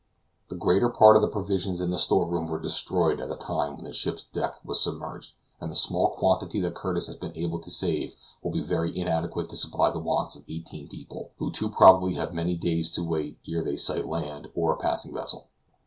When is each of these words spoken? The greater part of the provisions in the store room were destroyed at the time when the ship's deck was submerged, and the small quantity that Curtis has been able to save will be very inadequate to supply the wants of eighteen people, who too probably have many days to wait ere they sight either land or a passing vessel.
The 0.49 0.55
greater 0.55 0.89
part 0.89 1.15
of 1.15 1.21
the 1.21 1.27
provisions 1.27 1.79
in 1.79 1.91
the 1.91 1.97
store 1.99 2.25
room 2.27 2.47
were 2.47 2.59
destroyed 2.59 3.19
at 3.21 3.29
the 3.29 3.35
time 3.35 3.75
when 3.75 3.85
the 3.85 3.93
ship's 3.93 4.23
deck 4.23 4.55
was 4.65 4.81
submerged, 4.83 5.33
and 5.59 5.69
the 5.69 5.75
small 5.75 6.09
quantity 6.15 6.59
that 6.61 6.73
Curtis 6.73 7.05
has 7.05 7.17
been 7.17 7.37
able 7.37 7.59
to 7.59 7.69
save 7.69 8.15
will 8.41 8.49
be 8.49 8.63
very 8.63 8.97
inadequate 8.97 9.49
to 9.49 9.57
supply 9.57 9.91
the 9.91 9.99
wants 9.99 10.35
of 10.35 10.43
eighteen 10.49 10.87
people, 10.89 11.33
who 11.37 11.51
too 11.51 11.69
probably 11.69 12.15
have 12.15 12.33
many 12.33 12.55
days 12.55 12.89
to 12.95 13.03
wait 13.03 13.37
ere 13.47 13.63
they 13.63 13.75
sight 13.75 13.99
either 13.99 14.07
land 14.07 14.47
or 14.55 14.73
a 14.73 14.77
passing 14.77 15.13
vessel. 15.13 15.49